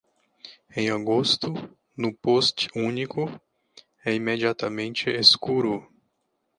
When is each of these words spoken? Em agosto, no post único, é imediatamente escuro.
Em 0.75 0.89
agosto, 0.91 1.53
no 1.95 2.11
post 2.11 2.67
único, 2.73 3.27
é 4.03 4.11
imediatamente 4.15 5.11
escuro. 5.11 5.87